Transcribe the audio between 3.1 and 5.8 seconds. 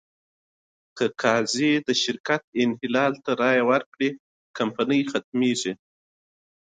ته رایه ورکړي، کمپنۍ ختمېږي.